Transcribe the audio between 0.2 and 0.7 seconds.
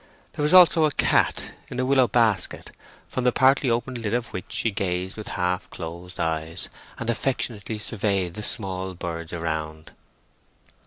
There was